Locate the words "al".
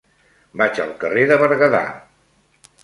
0.85-0.91